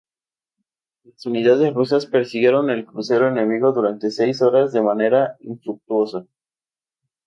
Las 1.03 1.23
unidades 1.27 1.75
rusas 1.75 2.07
persiguieron 2.07 2.71
el 2.71 2.87
crucero 2.87 3.27
enemigo 3.27 3.71
durante 3.71 4.09
seis 4.09 4.41
horas 4.41 4.73
de 4.73 4.81
manera 4.81 5.37
infructuosa. 5.41 6.25